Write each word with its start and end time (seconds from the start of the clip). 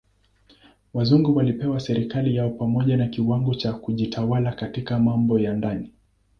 Wazungu 0.93 1.35
walipewa 1.35 1.79
serikali 1.79 2.35
yao 2.35 2.49
pamoja 2.49 2.97
na 2.97 3.07
kiwango 3.07 3.55
cha 3.55 3.73
kujitawala 3.73 4.51
katika 4.51 4.99
mambo 4.99 5.39
ya 5.39 5.53
ndani. 5.53 5.91